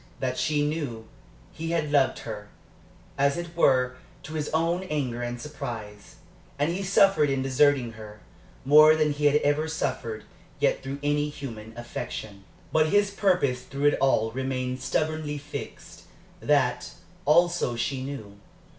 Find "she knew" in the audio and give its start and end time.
0.39-1.05, 17.75-18.39